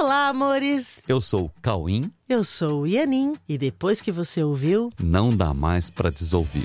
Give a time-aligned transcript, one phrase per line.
[0.00, 1.02] Olá, amores!
[1.06, 2.10] Eu sou o Cauim.
[2.26, 3.34] Eu sou o Ianin.
[3.46, 6.64] E depois que você ouviu, Não dá mais pra desouvir.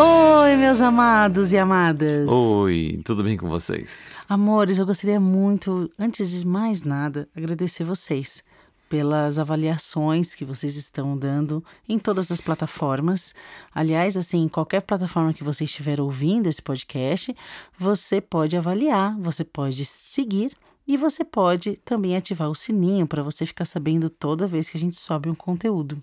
[0.00, 2.28] Oi, meus amados e amadas!
[2.28, 4.24] Oi, tudo bem com vocês?
[4.28, 8.42] Amores, eu gostaria muito, antes de mais nada, agradecer vocês
[8.88, 13.32] pelas avaliações que vocês estão dando em todas as plataformas.
[13.72, 17.32] Aliás, assim, em qualquer plataforma que você estiver ouvindo esse podcast,
[17.78, 20.50] você pode avaliar, você pode seguir
[20.92, 24.80] e você pode também ativar o sininho para você ficar sabendo toda vez que a
[24.80, 26.02] gente sobe um conteúdo,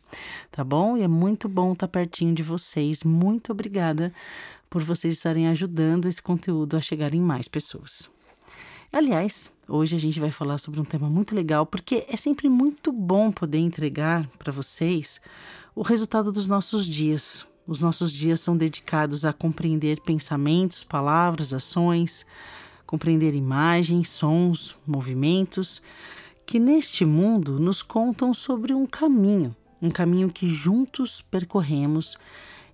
[0.50, 0.98] tá bom?
[0.98, 3.04] E é muito bom estar pertinho de vocês.
[3.04, 4.12] Muito obrigada
[4.68, 8.10] por vocês estarem ajudando esse conteúdo a chegar em mais pessoas.
[8.92, 12.92] Aliás, hoje a gente vai falar sobre um tema muito legal, porque é sempre muito
[12.92, 15.22] bom poder entregar para vocês
[15.76, 17.46] o resultado dos nossos dias.
[17.68, 22.26] Os nossos dias são dedicados a compreender pensamentos, palavras, ações,
[22.90, 25.80] compreender imagens, sons, movimentos,
[26.44, 32.18] que neste mundo nos contam sobre um caminho, um caminho que juntos percorremos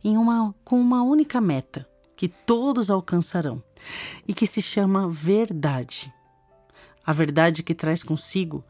[0.01, 3.61] em uma, com uma única meta, que todos alcançarão
[4.25, 6.09] e que se chama verdade.
[7.05, 8.63] A verdade que traz consigo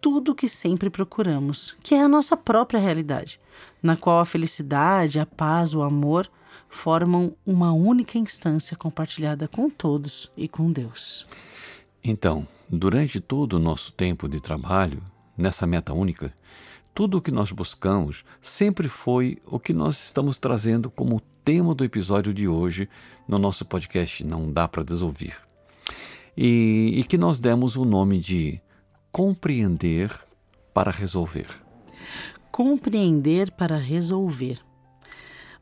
[0.00, 3.40] tudo o que sempre procuramos, que é a nossa própria realidade,
[3.82, 6.30] na qual a felicidade, a paz, o amor
[6.68, 11.26] formam uma única instância compartilhada com todos e com Deus.
[12.02, 15.02] Então, durante todo o nosso tempo de trabalho,
[15.36, 16.34] nessa meta única,
[16.94, 21.84] tudo o que nós buscamos sempre foi o que nós estamos trazendo como tema do
[21.84, 22.88] episódio de hoje
[23.26, 25.36] no nosso podcast Não Dá para Desouvir.
[26.36, 28.60] E, e que nós demos o nome de
[29.10, 30.10] Compreender
[30.72, 31.46] para Resolver.
[32.50, 34.58] Compreender para resolver.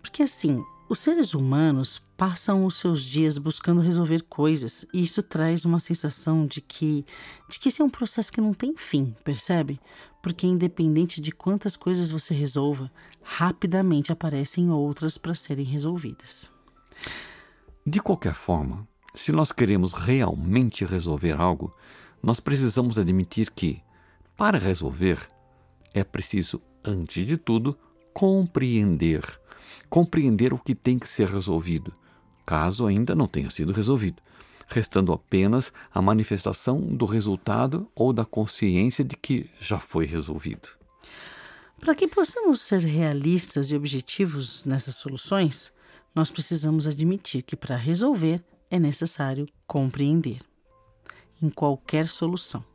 [0.03, 5.65] Porque assim, os seres humanos passam os seus dias buscando resolver coisas e isso traz
[5.65, 7.07] uma sensação de que
[7.49, 9.79] de que esse é um processo que não tem fim, percebe?
[10.21, 12.91] Porque independente de quantas coisas você resolva,
[13.23, 16.51] rapidamente aparecem outras para serem resolvidas.
[17.87, 21.73] De qualquer forma, se nós queremos realmente resolver algo,
[22.21, 23.81] nós precisamos admitir que,
[24.37, 25.25] para resolver,
[25.95, 27.79] é preciso, antes de tudo,
[28.13, 29.40] compreender.
[29.89, 31.93] Compreender o que tem que ser resolvido,
[32.47, 34.23] caso ainda não tenha sido resolvido,
[34.69, 40.69] restando apenas a manifestação do resultado ou da consciência de que já foi resolvido.
[41.81, 45.73] Para que possamos ser realistas e objetivos nessas soluções,
[46.15, 50.41] nós precisamos admitir que para resolver é necessário compreender.
[51.43, 52.70] Em qualquer solução.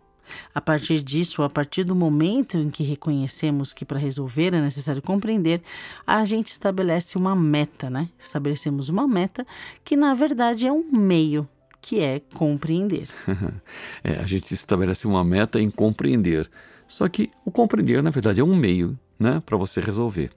[0.54, 5.02] A partir disso, a partir do momento em que reconhecemos que para resolver é necessário
[5.02, 5.62] compreender,
[6.06, 8.10] a gente estabelece uma meta, né?
[8.18, 9.46] Estabelecemos uma meta
[9.84, 11.48] que na verdade é um meio,
[11.82, 13.10] que é compreender.
[14.04, 16.50] é, a gente estabelece uma meta em compreender.
[16.88, 20.30] Só que o compreender, na verdade, é um meio né, para você resolver.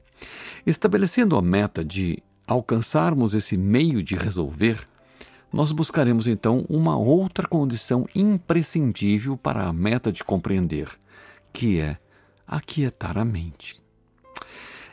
[0.67, 4.85] Estabelecendo a meta de alcançarmos esse meio de resolver,
[5.53, 10.89] nós buscaremos então uma outra condição imprescindível para a meta de compreender,
[11.53, 11.99] que é
[12.47, 13.77] aquietar a mente.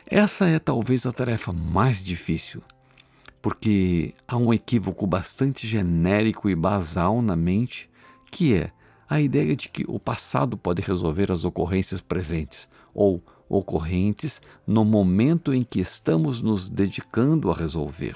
[0.06, 2.62] Essa é talvez a tarefa mais difícil,
[3.42, 7.90] porque há um equívoco bastante genérico e basal na mente,
[8.32, 8.72] que é
[9.10, 15.54] a ideia de que o passado pode resolver as ocorrências presentes ou ocorrentes no momento
[15.54, 18.16] em que estamos nos dedicando a resolver.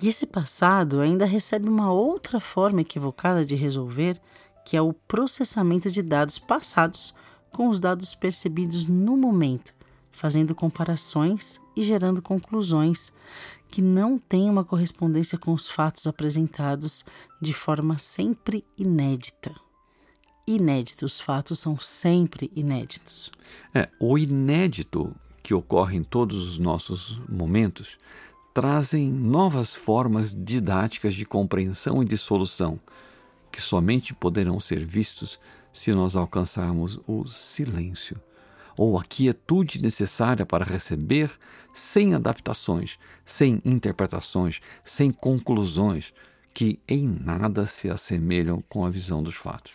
[0.00, 4.20] E esse passado ainda recebe uma outra forma equivocada de resolver,
[4.64, 7.14] que é o processamento de dados passados
[7.50, 9.72] com os dados percebidos no momento,
[10.12, 13.12] fazendo comparações e gerando conclusões
[13.70, 17.04] que não têm uma correspondência com os fatos apresentados
[17.40, 19.54] de forma sempre inédita.
[20.46, 23.32] Inéditos, os fatos são sempre inéditos.
[23.74, 27.96] É, o inédito que ocorre em todos os nossos momentos
[28.56, 32.80] trazem novas formas didáticas de compreensão e de solução,
[33.52, 35.38] que somente poderão ser vistos
[35.70, 38.18] se nós alcançarmos o silêncio,
[38.78, 41.30] ou a quietude necessária para receber
[41.74, 46.14] sem adaptações, sem interpretações, sem conclusões,
[46.54, 49.74] que em nada se assemelham com a visão dos fatos.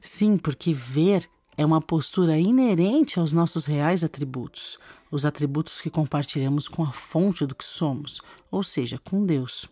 [0.00, 4.78] Sim, porque ver é uma postura inerente aos nossos reais atributos,
[5.10, 8.20] os atributos que compartilhamos com a fonte do que somos,
[8.50, 9.68] ou seja, com Deus.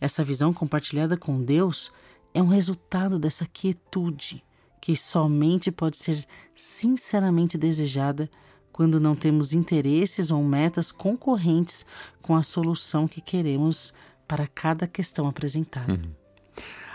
[0.00, 1.92] Essa visão compartilhada com Deus
[2.32, 4.42] é um resultado dessa quietude
[4.80, 6.24] que somente pode ser
[6.54, 8.30] sinceramente desejada
[8.72, 11.84] quando não temos interesses ou metas concorrentes
[12.22, 13.92] com a solução que queremos
[14.26, 15.92] para cada questão apresentada.
[15.92, 16.12] Uhum.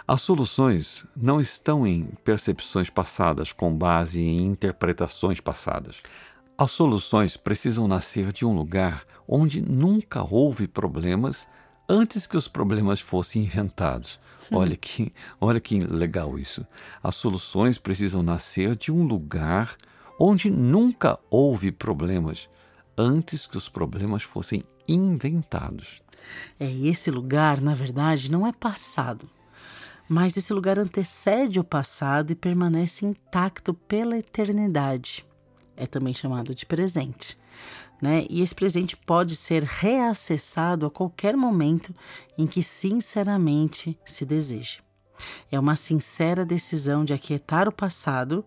[0.07, 6.01] As soluções não estão em percepções passadas com base em interpretações passadas.
[6.55, 11.47] As soluções precisam nascer de um lugar onde nunca houve problemas
[11.89, 14.19] antes que os problemas fossem inventados.
[14.51, 14.57] Hum.
[14.57, 15.11] Olha que,
[15.41, 16.65] olha que legal isso.
[17.01, 19.75] As soluções precisam nascer de um lugar
[20.19, 22.47] onde nunca houve problemas
[22.95, 26.03] antes que os problemas fossem inventados.
[26.59, 29.27] É, esse lugar, na verdade, não é passado,
[30.07, 35.25] mas esse lugar antecede o passado e permanece intacto pela eternidade.
[35.75, 37.37] É também chamado de presente.
[38.01, 38.25] Né?
[38.29, 41.95] E esse presente pode ser reacessado a qualquer momento
[42.37, 44.79] em que sinceramente se deseje.
[45.51, 48.43] É uma sincera decisão de aquietar o passado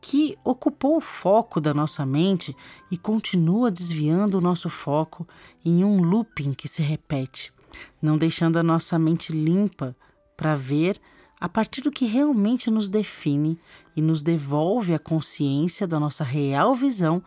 [0.00, 2.54] que ocupou o foco da nossa mente
[2.90, 5.26] e continua desviando o nosso foco
[5.64, 7.52] em um looping que se repete,
[8.00, 9.96] não deixando a nossa mente limpa
[10.36, 11.00] para ver
[11.42, 13.58] a partir do que realmente nos define
[13.96, 17.20] e nos devolve a consciência da nossa real visão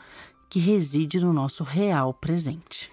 [0.49, 2.89] que reside no nosso real presente.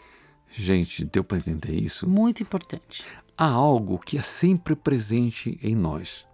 [0.51, 2.09] Gente, deu para entender isso?
[2.09, 3.05] Muito importante.
[3.39, 6.27] Há algo que é sempre presente em nós,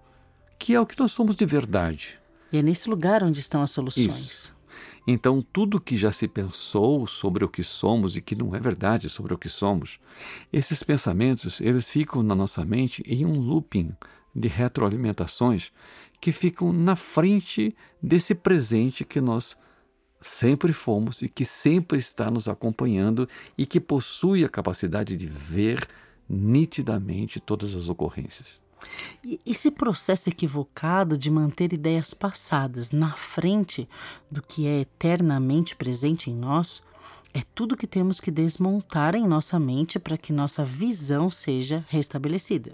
[0.58, 2.18] que é o que nós somos de verdade
[2.50, 4.06] e é nesse lugar onde estão as soluções.
[4.06, 4.56] Isso.
[5.06, 9.10] Então, tudo que já se pensou sobre o que somos e que não é verdade
[9.10, 9.98] sobre o que somos,
[10.50, 13.94] esses pensamentos, eles ficam na nossa mente em um looping
[14.38, 15.72] de retroalimentações
[16.20, 19.56] que ficam na frente desse presente que nós
[20.20, 25.86] sempre fomos e que sempre está nos acompanhando e que possui a capacidade de ver
[26.28, 28.58] nitidamente todas as ocorrências.
[29.44, 33.88] Esse processo equivocado de manter ideias passadas na frente
[34.30, 36.82] do que é eternamente presente em nós
[37.34, 42.72] é tudo que temos que desmontar em nossa mente para que nossa visão seja restabelecida.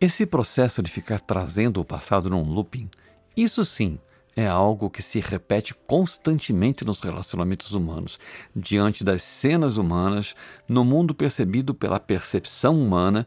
[0.00, 2.88] Esse processo de ficar trazendo o passado num looping,
[3.36, 3.98] isso sim
[4.36, 8.16] é algo que se repete constantemente nos relacionamentos humanos,
[8.54, 10.36] diante das cenas humanas,
[10.68, 13.26] no mundo percebido pela percepção humana,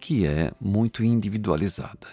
[0.00, 2.08] que é muito individualizada.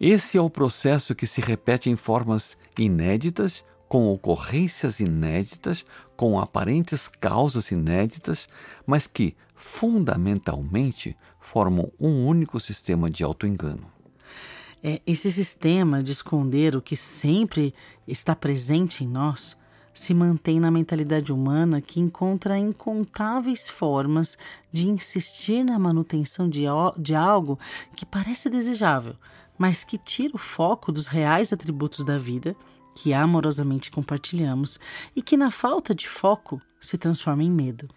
[0.00, 5.84] Esse é o processo que se repete em formas inéditas, com ocorrências inéditas,
[6.16, 8.48] com aparentes causas inéditas,
[8.86, 11.14] mas que, fundamentalmente,
[11.48, 13.90] formam um único sistema de autoengano.
[14.82, 17.74] É, esse sistema de esconder o que sempre
[18.06, 19.56] está presente em nós
[19.94, 24.36] se mantém na mentalidade humana que encontra incontáveis formas
[24.70, 26.64] de insistir na manutenção de,
[26.98, 27.58] de algo
[27.96, 29.16] que parece desejável,
[29.56, 32.54] mas que tira o foco dos reais atributos da vida
[32.94, 34.78] que amorosamente compartilhamos
[35.16, 37.88] e que, na falta de foco, se transforma em medo.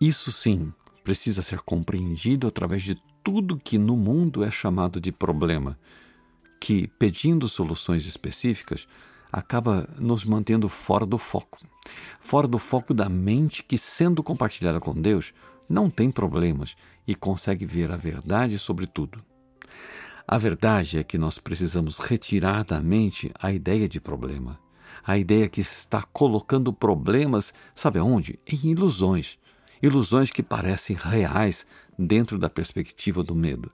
[0.00, 0.72] Isso sim
[1.06, 5.78] precisa ser compreendido através de tudo que no mundo é chamado de problema,
[6.60, 8.88] que, pedindo soluções específicas,
[9.30, 11.60] acaba nos mantendo fora do foco.
[12.20, 15.32] Fora do foco da mente que, sendo compartilhada com Deus,
[15.68, 16.74] não tem problemas
[17.06, 19.24] e consegue ver a verdade sobre tudo.
[20.26, 24.58] A verdade é que nós precisamos retirar da mente a ideia de problema,
[25.04, 28.40] a ideia que está colocando problemas, sabe aonde?
[28.44, 29.38] Em ilusões.
[29.86, 31.64] Ilusões que parecem reais
[31.96, 33.70] dentro da perspectiva do medo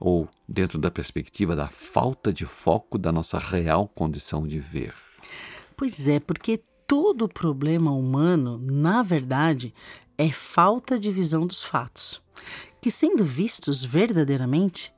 [0.00, 4.92] ou dentro da perspectiva da falta de foco da nossa real condição de ver.
[5.76, 9.72] Pois é, porque todo problema humano, na verdade,
[10.18, 12.20] é falta de visão dos fatos,
[12.80, 14.92] que, sendo vistos verdadeiramente,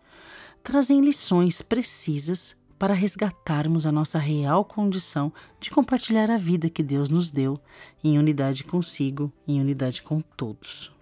[0.62, 7.08] trazem lições precisas para resgatarmos a nossa real condição de compartilhar a vida que Deus
[7.08, 7.58] nos deu
[8.02, 10.94] em unidade consigo, em unidade com todos.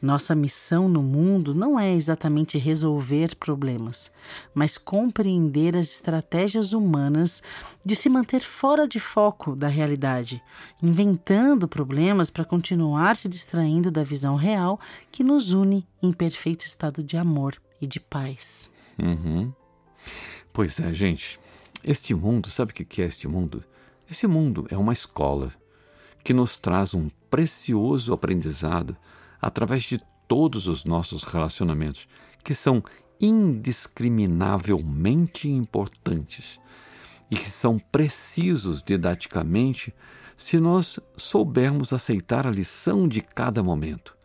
[0.00, 4.10] Nossa missão no mundo não é exatamente resolver problemas,
[4.54, 7.42] mas compreender as estratégias humanas
[7.84, 10.42] de se manter fora de foco da realidade,
[10.82, 14.78] inventando problemas para continuar se distraindo da visão real
[15.10, 18.70] que nos une em perfeito estado de amor e de paz.
[18.98, 19.52] Uhum.
[20.54, 21.38] Pois é, gente.
[21.82, 23.64] Este mundo, sabe o que é este mundo?
[24.08, 25.52] Esse mundo é uma escola
[26.22, 28.96] que nos traz um precioso aprendizado
[29.42, 32.06] através de todos os nossos relacionamentos,
[32.44, 32.84] que são
[33.20, 36.60] indiscriminavelmente importantes
[37.28, 39.92] e que são precisos didaticamente
[40.36, 44.16] se nós soubermos aceitar a lição de cada momento,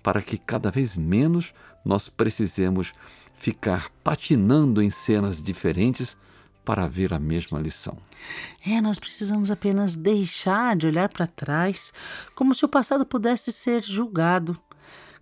[0.00, 1.52] para que cada vez menos
[1.84, 2.92] nós precisemos
[3.34, 6.16] ficar patinando em cenas diferentes
[6.64, 7.98] para ver a mesma lição.
[8.64, 11.92] É, nós precisamos apenas deixar de olhar para trás
[12.34, 14.56] como se o passado pudesse ser julgado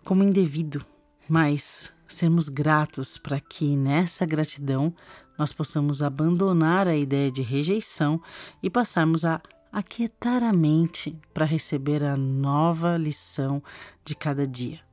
[0.04, 0.84] como indevido.
[1.28, 4.92] mas sermos gratos para que nessa gratidão
[5.38, 8.20] nós possamos abandonar a ideia de rejeição
[8.62, 9.40] e passarmos a
[9.72, 13.62] aquietar a mente para receber a nova lição
[14.04, 14.89] de cada dia.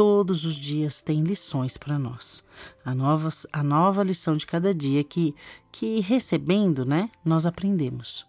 [0.00, 2.42] Todos os dias tem lições para nós.
[2.82, 5.34] A nova, a nova lição de cada dia que,
[5.70, 8.26] que recebendo, né, nós aprendemos.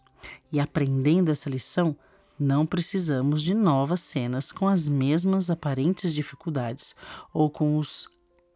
[0.51, 1.95] E aprendendo essa lição,
[2.37, 6.93] não precisamos de novas cenas com as mesmas aparentes dificuldades
[7.33, 8.09] ou com os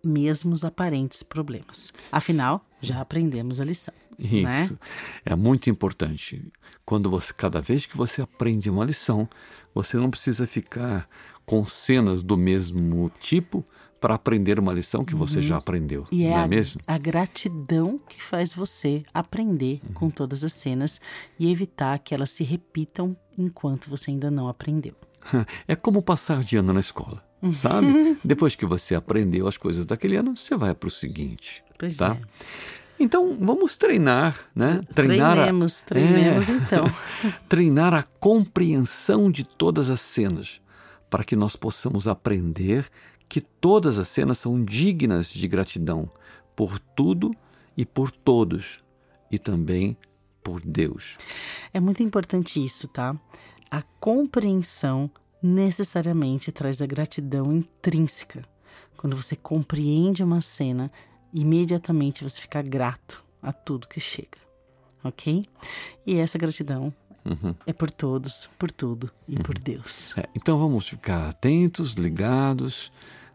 [0.05, 1.91] mesmos aparentes problemas.
[2.11, 3.93] Afinal, já aprendemos a lição.
[4.17, 4.79] Isso né?
[5.25, 6.41] é muito importante.
[6.85, 9.27] Quando você, cada vez que você aprende uma lição,
[9.73, 11.09] você não precisa ficar
[11.45, 13.65] com cenas do mesmo tipo
[13.99, 15.45] para aprender uma lição que você uhum.
[15.45, 16.05] já aprendeu.
[16.11, 16.79] E é, é a, mesmo?
[16.85, 19.93] a gratidão que faz você aprender uhum.
[19.93, 21.01] com todas as cenas
[21.39, 24.93] e evitar que elas se repitam enquanto você ainda não aprendeu.
[25.67, 27.23] É como passar de ano na escola.
[27.53, 28.17] Sabe?
[28.23, 31.63] Depois que você aprendeu as coisas daquele ano, você vai para o seguinte.
[31.77, 32.17] Pois tá?
[32.19, 32.21] é.
[32.99, 34.81] Então vamos treinar, né?
[34.93, 35.85] Treinar treinemos, a...
[35.85, 36.53] treinemos é...
[36.53, 36.85] então.
[37.49, 40.61] treinar a compreensão de todas as cenas,
[41.09, 42.89] para que nós possamos aprender
[43.27, 46.09] que todas as cenas são dignas de gratidão
[46.55, 47.31] por tudo
[47.75, 48.83] e por todos,
[49.29, 49.97] e também
[50.41, 51.17] por Deus.
[51.73, 53.15] É muito importante isso, tá?
[53.69, 55.09] A compreensão
[55.45, 58.43] necessariamente traz a gratidão intrínseca.
[58.97, 60.91] Quando você compreende uma cena,
[61.31, 64.39] imediatamente você fica grato a tudo que chega,
[65.03, 65.45] ok?
[66.05, 66.91] E essa gratidão
[67.23, 67.53] uhum.
[67.67, 69.43] é por todos, por tudo e uhum.
[69.43, 70.17] por Deus.
[70.17, 72.91] É, então vamos ficar atentos, ligados,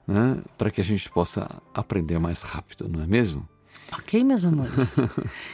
[0.06, 3.48] né, para que a gente possa aprender mais rápido, não é mesmo?
[3.92, 4.96] Ok, meus amores?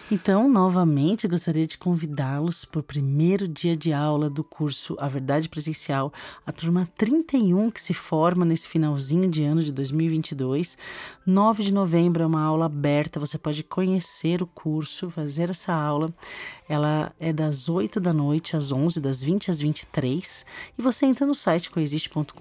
[0.09, 5.49] Então, novamente, gostaria de convidá-los para o primeiro dia de aula do curso A Verdade
[5.49, 6.13] Presencial,
[6.47, 10.79] a turma 31 que se forma nesse finalzinho de ano de 2022.
[11.27, 16.15] 9 de novembro é uma aula aberta, você pode conhecer o curso, fazer essa aula.
[16.69, 20.47] Ela é das 8 da noite às 11, das 20 às 23,
[20.79, 22.33] e você entra no site coexiste.com.br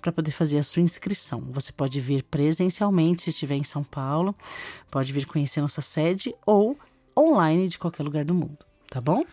[0.00, 1.42] para poder fazer a sua inscrição.
[1.50, 4.34] Você pode vir presencialmente se estiver em São Paulo
[4.90, 6.78] Pode vir conhecer nossa sede ou
[7.16, 9.24] online de qualquer lugar do mundo, tá bom?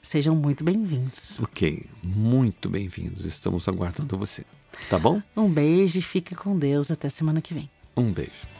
[0.00, 1.40] Sejam muito bem-vindos.
[1.40, 3.24] Ok, muito bem-vindos.
[3.24, 4.44] Estamos aguardando você.
[4.88, 5.20] Tá bom?
[5.36, 6.90] Um beijo e fique com Deus.
[6.90, 7.70] Até semana que vem.
[7.96, 8.53] Um beijo.